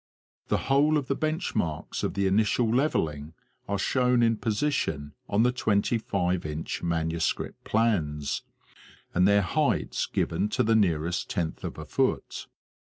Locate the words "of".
0.97-1.05, 2.01-2.15, 11.63-11.77